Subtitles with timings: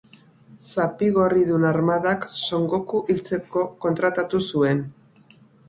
[0.69, 4.85] Zapi Gorridun Armadak Son Goku hiltzeko kontratatu zuen.